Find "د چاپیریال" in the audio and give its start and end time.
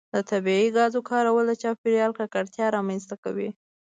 1.47-2.11